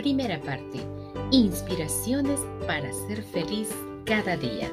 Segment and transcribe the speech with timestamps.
[0.00, 0.80] Primera parte.
[1.30, 3.68] Inspiraciones para ser feliz
[4.06, 4.72] cada día.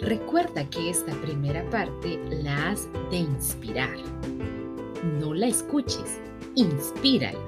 [0.00, 3.94] Recuerda que esta primera parte la has de inspirar.
[5.20, 6.18] No la escuches,
[6.54, 7.38] inspírala.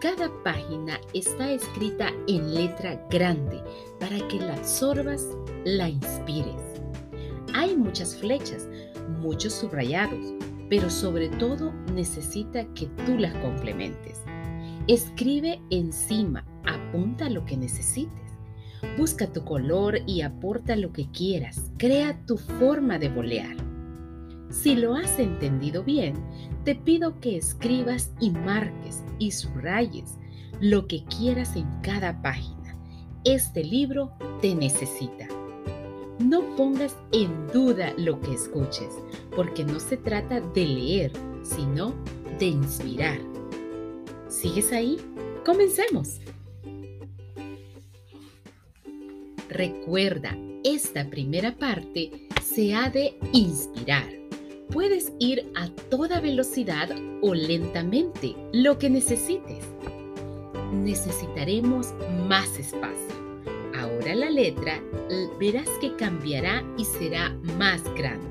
[0.00, 3.60] Cada página está escrita en letra grande
[3.98, 5.26] para que la absorbas,
[5.64, 6.62] la inspires.
[7.52, 8.68] Hay muchas flechas,
[9.18, 10.34] muchos subrayados,
[10.70, 14.20] pero sobre todo necesita que tú las complementes.
[14.88, 18.32] Escribe encima, apunta lo que necesites.
[18.98, 21.70] Busca tu color y aporta lo que quieras.
[21.78, 23.56] Crea tu forma de bolear.
[24.50, 26.14] Si lo has entendido bien,
[26.64, 30.18] te pido que escribas y marques y subrayes
[30.60, 32.76] lo que quieras en cada página.
[33.24, 35.28] Este libro te necesita.
[36.18, 38.92] No pongas en duda lo que escuches,
[39.34, 41.94] porque no se trata de leer, sino
[42.38, 43.31] de inspirar.
[44.32, 44.96] ¿Sigues ahí?
[45.44, 46.18] Comencemos.
[49.50, 54.08] Recuerda, esta primera parte se ha de inspirar.
[54.70, 56.88] Puedes ir a toda velocidad
[57.20, 59.66] o lentamente, lo que necesites.
[60.72, 61.92] Necesitaremos
[62.26, 63.14] más espacio.
[63.78, 64.82] Ahora la letra
[65.38, 68.30] verás que cambiará y será más grande.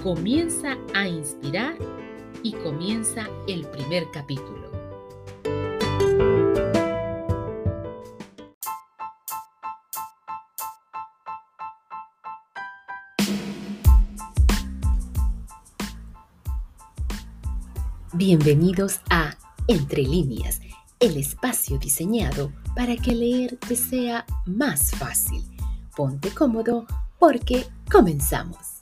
[0.00, 1.76] Comienza a inspirar
[2.44, 4.63] y comienza el primer capítulo.
[18.16, 20.60] Bienvenidos a Entre líneas,
[21.00, 25.42] el espacio diseñado para que leer te sea más fácil.
[25.96, 26.86] Ponte cómodo
[27.18, 28.78] porque comenzamos.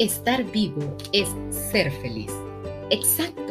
[0.00, 1.28] Estar vivo es
[1.70, 2.32] ser feliz.
[2.90, 3.41] Exacto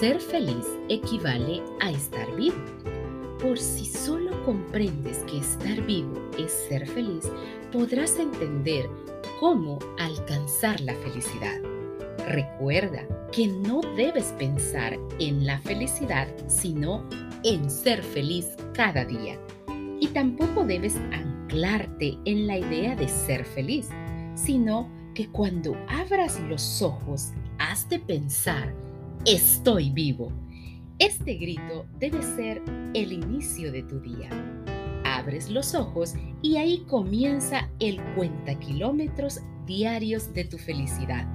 [0.00, 2.56] ser feliz equivale a estar vivo.
[3.40, 7.30] Por si solo comprendes que estar vivo es ser feliz,
[7.70, 8.88] podrás entender
[9.38, 11.60] cómo alcanzar la felicidad.
[12.26, 17.04] Recuerda que no debes pensar en la felicidad, sino
[17.44, 19.38] en ser feliz cada día.
[20.00, 23.90] Y tampoco debes anclarte en la idea de ser feliz,
[24.34, 28.74] sino que cuando abras los ojos has de pensar
[29.26, 30.30] estoy vivo.
[30.98, 32.62] Este grito debe ser
[32.92, 34.28] el inicio de tu día.
[35.04, 41.26] Abres los ojos y ahí comienza el cuenta kilómetros diarios de tu felicidad.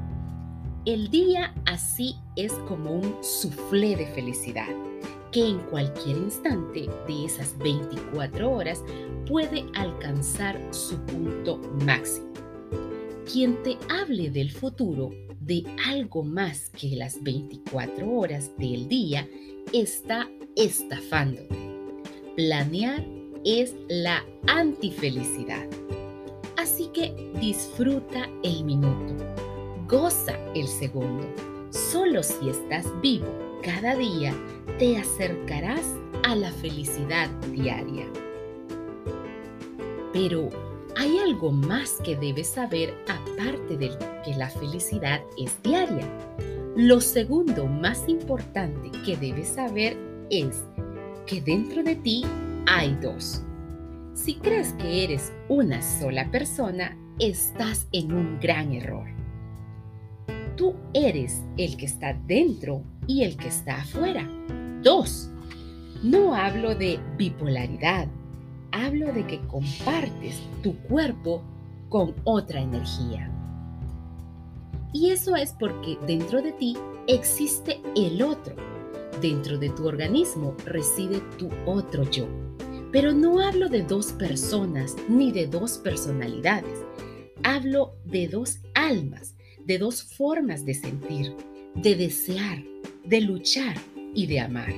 [0.85, 4.67] El día así es como un suflé de felicidad
[5.31, 8.83] que en cualquier instante de esas 24 horas
[9.27, 12.27] puede alcanzar su punto máximo.
[13.31, 19.27] Quien te hable del futuro de algo más que las 24 horas del día
[19.73, 21.55] está estafándote.
[22.35, 23.05] Planear
[23.45, 25.67] es la antifelicidad.
[26.57, 29.15] Así que disfruta el minuto,
[29.87, 31.27] goza el segundo.
[31.69, 34.33] Solo si estás vivo cada día
[34.77, 35.83] te acercarás
[36.23, 38.07] a la felicidad diaria.
[40.13, 40.49] Pero
[40.99, 43.89] hay algo más que debes saber aparte de
[44.25, 46.05] que la felicidad es diaria.
[46.75, 49.97] Lo segundo más importante que debes saber
[50.29, 50.61] es
[51.25, 52.25] que dentro de ti
[52.67, 53.41] hay dos.
[54.13, 59.07] Si crees que eres una sola persona, estás en un gran error.
[60.57, 64.29] Tú eres el que está dentro y el que está afuera.
[64.83, 65.29] Dos.
[66.03, 68.09] No hablo de bipolaridad,
[68.71, 71.41] hablo de que compartes tu cuerpo
[71.89, 73.31] con otra energía.
[74.93, 76.77] Y eso es porque dentro de ti
[77.07, 78.55] existe el otro.
[79.21, 82.27] Dentro de tu organismo reside tu otro yo.
[82.91, 86.79] Pero no hablo de dos personas ni de dos personalidades.
[87.43, 91.35] Hablo de dos almas, de dos formas de sentir,
[91.75, 92.63] de desear,
[93.05, 93.75] de luchar
[94.15, 94.73] y de amar.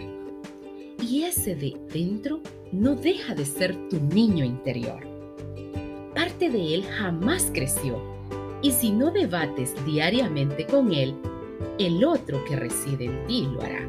[1.02, 2.42] Y ese de dentro
[2.72, 5.06] no deja de ser tu niño interior.
[6.16, 8.02] Parte de él jamás creció
[8.62, 11.16] y si no debates diariamente con él,
[11.80, 13.88] el otro que reside en ti lo hará.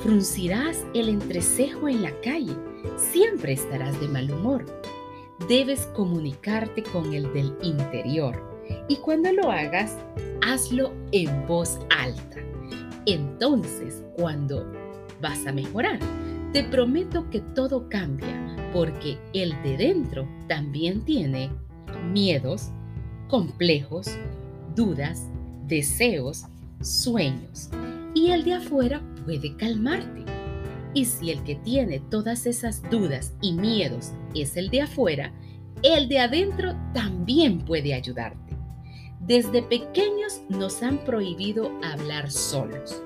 [0.00, 2.56] Fruncirás el entrecejo en la calle,
[2.96, 4.64] siempre estarás de mal humor.
[5.48, 8.42] Debes comunicarte con el del interior
[8.88, 9.96] y cuando lo hagas,
[10.46, 12.38] hazlo en voz alta.
[13.06, 14.70] Entonces, cuando
[15.20, 15.98] vas a mejorar,
[16.52, 21.50] te prometo que todo cambia porque el de dentro también tiene
[22.12, 22.70] miedos,
[23.28, 24.08] complejos,
[24.74, 25.26] dudas,
[25.66, 26.44] deseos,
[26.80, 27.70] sueños.
[28.14, 30.24] Y el de afuera puede calmarte.
[30.92, 35.32] Y si el que tiene todas esas dudas y miedos es el de afuera,
[35.82, 38.56] el de adentro también puede ayudarte.
[39.20, 43.00] Desde pequeños nos han prohibido hablar solos.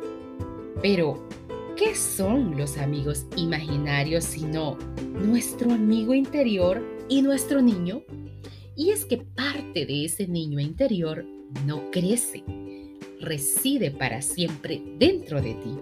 [0.80, 1.28] Pero,
[1.76, 4.78] ¿qué son los amigos imaginarios sino
[5.12, 8.02] nuestro amigo interior y nuestro niño?
[8.76, 11.24] Y es que parte de ese niño interior
[11.66, 12.44] no crece,
[13.20, 15.76] reside para siempre dentro de ti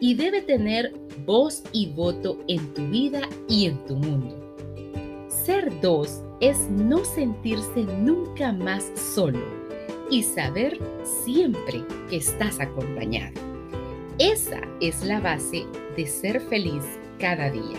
[0.00, 0.92] y debe tener
[1.26, 4.56] voz y voto en tu vida y en tu mundo.
[5.28, 9.40] Ser dos es no sentirse nunca más solo
[10.10, 10.78] y saber
[11.24, 13.53] siempre que estás acompañado.
[14.20, 15.66] Esa es la base
[15.96, 16.84] de ser feliz
[17.18, 17.78] cada día.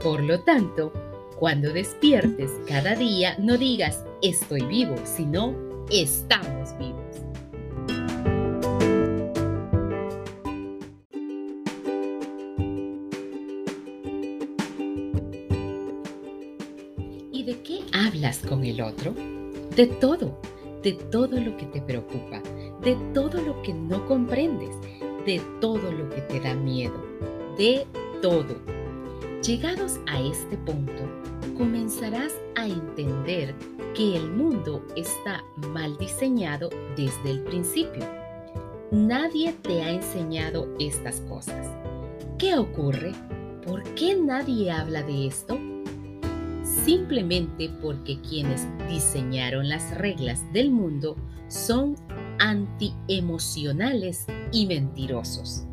[0.00, 0.92] Por lo tanto,
[1.40, 5.56] cuando despiertes cada día, no digas estoy vivo, sino
[5.90, 7.00] estamos vivos.
[17.32, 19.14] ¿Y de qué hablas con el otro?
[19.74, 20.40] De todo,
[20.84, 22.40] de todo lo que te preocupa,
[22.82, 24.76] de todo lo que no comprendes,
[25.26, 26.94] de todo lo que te da miedo,
[27.56, 27.86] de
[28.22, 28.56] todo.
[29.42, 31.02] Llegados a este punto,
[31.56, 33.54] comenzarás a entender
[33.94, 38.04] que el mundo está mal diseñado desde el principio.
[38.90, 41.68] Nadie te ha enseñado estas cosas.
[42.38, 43.12] ¿Qué ocurre?
[43.66, 45.58] ¿Por qué nadie habla de esto?
[46.84, 51.16] Simplemente porque quienes diseñaron las reglas del mundo
[51.48, 51.96] son
[52.40, 55.64] antiemocionales y mentirosos.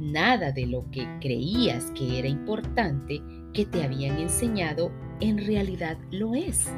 [0.00, 6.34] Nada de lo que creías que era importante que te habían enseñado en realidad lo
[6.34, 6.68] es.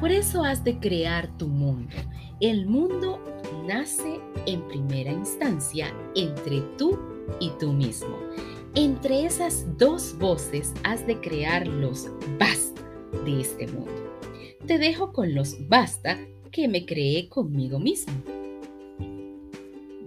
[0.00, 1.96] Por eso has de crear tu mundo.
[2.40, 3.18] El mundo
[3.66, 6.98] nace en primera instancia entre tú
[7.40, 8.18] y tú mismo.
[8.74, 12.82] Entre esas dos voces has de crear los basta
[13.24, 14.03] de este mundo.
[14.66, 16.18] Te dejo con los basta
[16.50, 18.14] que me creé conmigo mismo.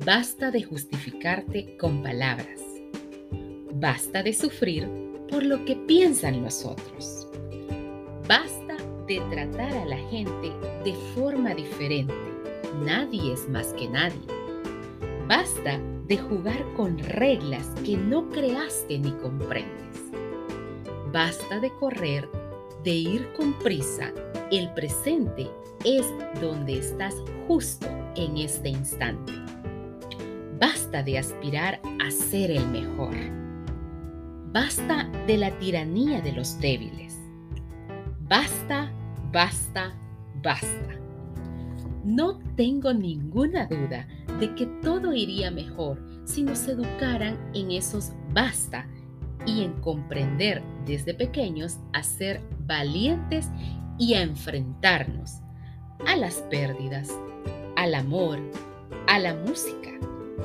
[0.04, 2.60] Basta de justificarte con palabras.
[3.76, 4.90] Basta de sufrir
[5.30, 7.28] por lo que piensan los otros.
[8.28, 8.78] Basta
[9.08, 10.52] de tratar a la gente
[10.84, 12.16] de forma diferente.
[12.84, 14.18] Nadie es más que nadie.
[15.28, 20.02] Basta de jugar con reglas que no creaste ni comprendes.
[21.14, 22.28] Basta de correr,
[22.88, 24.14] de ir con prisa.
[24.50, 25.52] El presente
[25.84, 26.06] es
[26.40, 27.14] donde estás
[27.46, 27.86] justo
[28.16, 29.34] en este instante.
[30.58, 33.14] Basta de aspirar a ser el mejor.
[34.54, 37.20] Basta de la tiranía de los débiles.
[38.22, 38.90] Basta,
[39.34, 39.94] basta,
[40.42, 40.96] basta.
[42.06, 44.08] No tengo ninguna duda
[44.40, 48.88] de que todo iría mejor si nos educaran en esos basta
[49.46, 53.48] y en comprender desde pequeños a ser valientes
[53.98, 55.40] y a enfrentarnos
[56.06, 57.10] a las pérdidas,
[57.76, 58.40] al amor,
[59.08, 59.92] a la música,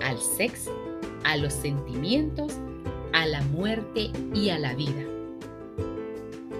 [0.02, 0.72] al sexo,
[1.24, 2.58] a los sentimientos
[3.12, 5.04] a la muerte y a la vida.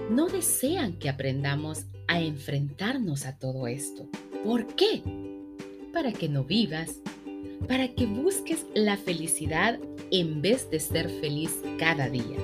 [0.09, 4.07] No desean que aprendamos a enfrentarnos a todo esto.
[4.43, 5.01] ¿Por qué?
[5.91, 6.99] Para que no vivas,
[7.67, 9.79] para que busques la felicidad
[10.11, 12.37] en vez de ser feliz cada día,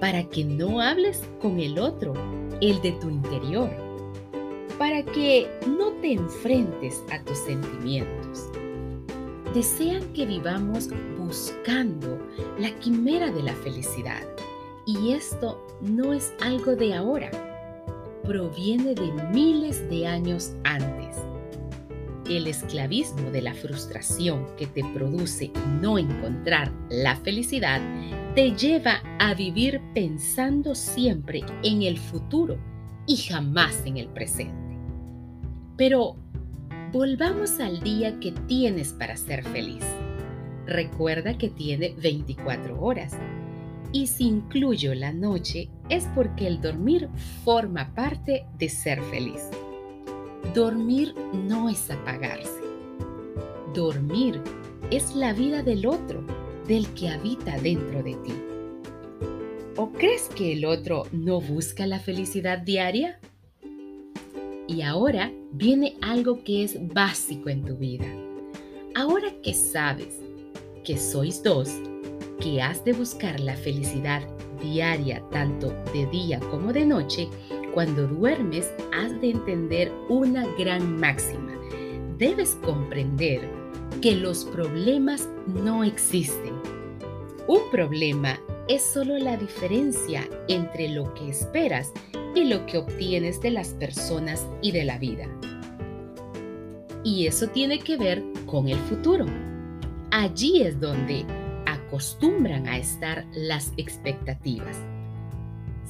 [0.00, 2.14] para que no hables con el otro,
[2.60, 3.70] el de tu interior,
[4.78, 8.48] para que no te enfrentes a tus sentimientos.
[9.54, 10.88] Desean que vivamos
[11.18, 12.18] buscando
[12.58, 14.22] la quimera de la felicidad.
[14.86, 17.30] Y esto no es algo de ahora,
[18.24, 20.97] proviene de miles de años antes.
[22.28, 27.80] El esclavismo de la frustración que te produce no encontrar la felicidad
[28.34, 32.58] te lleva a vivir pensando siempre en el futuro
[33.06, 34.76] y jamás en el presente.
[35.78, 36.16] Pero
[36.92, 39.84] volvamos al día que tienes para ser feliz.
[40.66, 43.16] Recuerda que tiene 24 horas.
[43.90, 47.08] Y si incluyo la noche es porque el dormir
[47.42, 49.48] forma parte de ser feliz.
[50.54, 52.62] Dormir no es apagarse.
[53.74, 54.40] Dormir
[54.90, 56.24] es la vida del otro,
[56.66, 58.32] del que habita dentro de ti.
[59.76, 63.20] ¿O crees que el otro no busca la felicidad diaria?
[64.66, 68.06] Y ahora viene algo que es básico en tu vida.
[68.94, 70.18] Ahora que sabes
[70.82, 71.68] que sois dos,
[72.40, 74.22] que has de buscar la felicidad
[74.62, 77.28] diaria, tanto de día como de noche,
[77.78, 81.52] cuando duermes has de entender una gran máxima.
[82.16, 83.48] Debes comprender
[84.02, 86.54] que los problemas no existen.
[87.46, 91.92] Un problema es solo la diferencia entre lo que esperas
[92.34, 95.28] y lo que obtienes de las personas y de la vida.
[97.04, 99.24] Y eso tiene que ver con el futuro.
[100.10, 101.24] Allí es donde
[101.64, 104.76] acostumbran a estar las expectativas.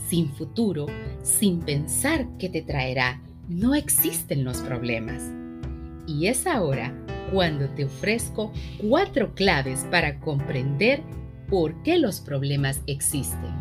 [0.08, 0.86] Sin futuro,
[1.22, 5.22] sin pensar qué te traerá, no existen los problemas.
[6.06, 6.94] Y es ahora
[7.30, 8.50] cuando te ofrezco
[8.80, 11.02] cuatro claves para comprender
[11.50, 13.52] por qué los problemas existen.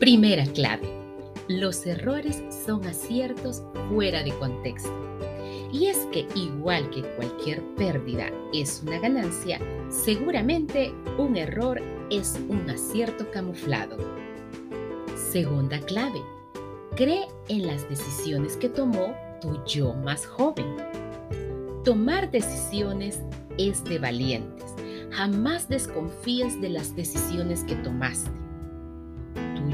[0.00, 0.91] Primera clave.
[1.60, 4.90] Los errores son aciertos fuera de contexto.
[5.70, 11.78] Y es que igual que cualquier pérdida es una ganancia, seguramente un error
[12.10, 13.98] es un acierto camuflado.
[15.14, 16.22] Segunda clave.
[16.96, 20.76] Cree en las decisiones que tomó tu yo más joven.
[21.84, 23.20] Tomar decisiones
[23.58, 24.72] es de valientes.
[25.10, 28.41] Jamás desconfíes de las decisiones que tomaste.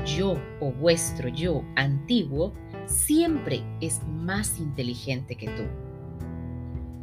[0.05, 2.53] Yo o vuestro yo antiguo
[2.87, 5.63] siempre es más inteligente que tú.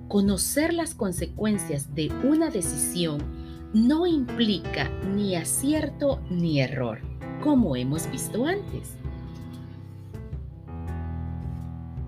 [0.08, 3.22] Conocer las consecuencias de una decisión
[3.74, 7.02] no implica ni acierto ni error
[7.46, 8.96] como hemos visto antes.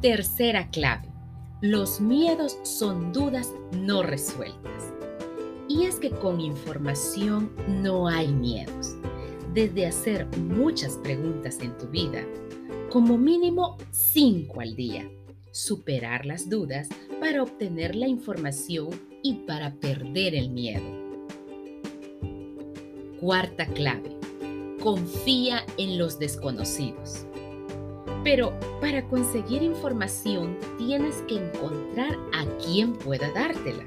[0.02, 1.14] Tercera clave.
[1.62, 4.94] Los miedos son dudas no resueltas.
[5.68, 8.97] Y es que con información no hay miedos.
[9.58, 12.24] Desde hacer muchas preguntas en tu vida,
[12.92, 15.10] como mínimo cinco al día,
[15.52, 18.90] superar las dudas para obtener la información
[19.24, 20.86] y para perder el miedo.
[23.20, 24.16] Cuarta clave
[24.80, 27.26] confía en los desconocidos.
[28.24, 33.86] Pero para conseguir información tienes que encontrar a quien pueda dártela.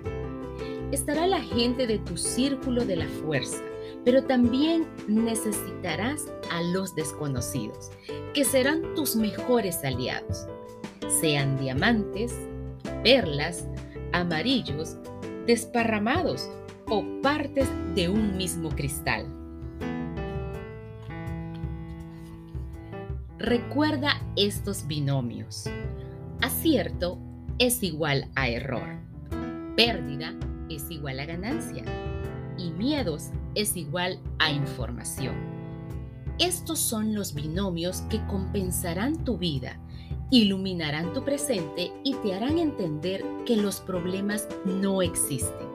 [0.90, 3.62] Estará la gente de tu círculo de la fuerza,
[4.04, 7.90] pero también necesitarás a los desconocidos,
[8.34, 10.46] que serán tus mejores aliados,
[11.20, 12.34] sean diamantes,
[13.02, 13.66] perlas,
[14.12, 14.96] amarillos,
[15.46, 16.48] desparramados
[16.88, 19.26] o partes de un mismo cristal.
[23.38, 25.64] Recuerda estos binomios.
[26.42, 27.18] Acierto
[27.58, 28.98] es igual a error.
[29.76, 30.34] Pérdida
[30.68, 31.84] es igual a ganancia.
[32.60, 35.34] Y miedos es igual a información.
[36.38, 39.80] Estos son los binomios que compensarán tu vida,
[40.30, 45.68] iluminarán tu presente y te harán entender que los problemas no existen.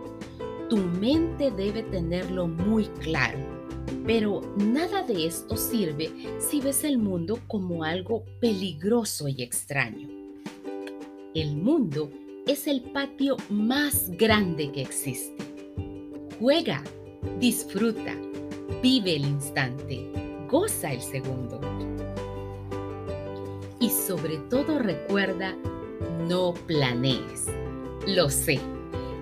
[0.70, 3.56] Tu mente debe tenerlo muy claro
[4.06, 10.10] pero nada de esto sirve si ves el mundo como algo peligroso y extraño.
[11.34, 12.12] El mundo
[12.48, 15.45] es el patio más grande que existe.
[16.40, 16.84] Juega,
[17.40, 18.14] disfruta,
[18.84, 20.12] vive el instante,
[20.50, 21.62] goza el segundo.
[23.80, 25.56] Y sobre todo recuerda,
[26.28, 27.46] no planees.
[28.06, 28.60] Lo sé.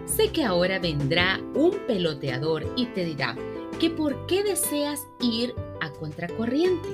[0.06, 3.36] Sé que ahora vendrá un peloteador y te dirá,
[3.80, 6.90] que por qué deseas ir a contracorriente,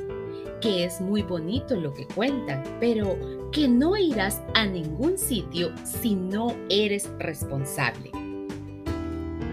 [0.59, 3.17] que es muy bonito lo que cuentan, pero
[3.53, 8.11] que no irás a ningún sitio si no eres responsable.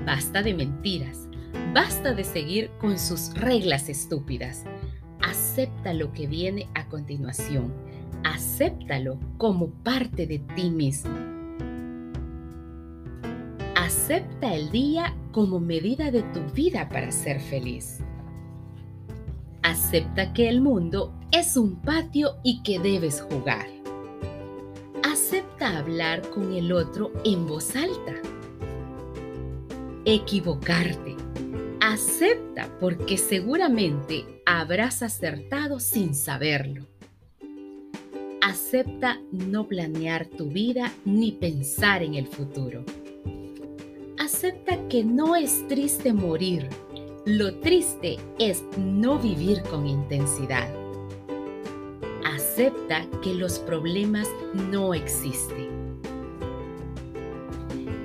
[0.07, 1.29] Basta de mentiras,
[1.75, 4.65] basta de seguir con sus reglas estúpidas.
[5.21, 7.75] Acepta lo que viene a continuación,
[8.23, 11.11] acéptalo como parte de ti mismo.
[13.75, 17.99] Acepta el día como medida de tu vida para ser feliz.
[19.63, 23.67] Acepta que el mundo es un patio y que debes jugar.
[25.03, 28.36] Acepta hablar con el otro en voz alta.
[30.07, 31.17] Equivocarte.
[31.81, 36.87] Acepta porque seguramente habrás acertado sin saberlo.
[38.41, 42.85] Acepta no planear tu vida ni pensar en el futuro
[44.27, 46.69] acepta que no es triste morir.
[47.25, 50.69] Lo triste es no vivir con intensidad.
[52.25, 55.86] Acepta que los problemas no existen.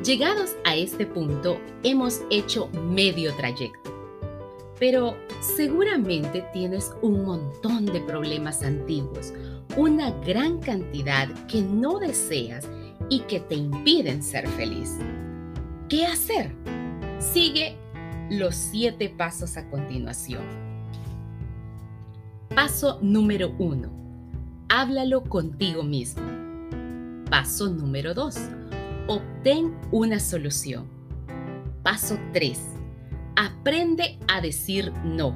[0.03, 3.91] Llegados a este punto, hemos hecho medio trayecto.
[4.79, 9.33] Pero, Seguramente tienes un montón de problemas antiguos,
[9.75, 12.69] una gran cantidad que no deseas
[13.09, 14.99] y que te impiden ser feliz.
[15.89, 16.51] ¿Qué hacer?
[17.17, 17.75] Sigue
[18.29, 20.43] los siete pasos a continuación.
[22.53, 23.89] Paso número uno.
[24.69, 26.21] Háblalo contigo mismo.
[27.31, 28.37] Paso número dos.
[29.07, 30.87] Obtén una solución.
[31.83, 32.59] Paso 3.
[33.35, 35.31] Aprende a decir no.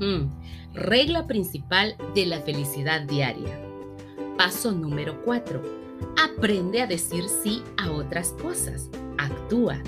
[0.00, 0.30] Hmm,
[0.72, 3.60] regla principal de la felicidad diaria.
[4.38, 5.62] Paso número 4.
[6.16, 8.88] Aprende a decir sí a otras cosas.
[9.18, 9.80] Actúa.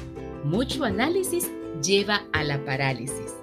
[0.45, 1.51] Mucho análisis
[1.83, 3.35] lleva a la parálisis.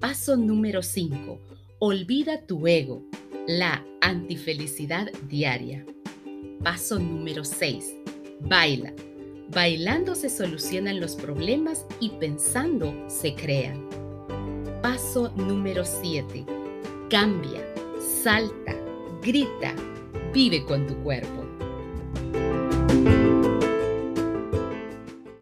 [0.00, 1.40] Paso número 5.
[1.78, 3.02] Olvida tu ego.
[3.46, 5.86] La antifelicidad diaria.
[6.62, 7.97] Paso número 6.
[8.40, 8.92] Baila.
[9.48, 13.88] Bailando se solucionan los problemas y pensando se crean.
[14.82, 16.44] Paso número 7.
[17.08, 17.62] Cambia,
[18.22, 18.74] salta,
[19.22, 19.74] grita,
[20.32, 21.44] vive con tu cuerpo.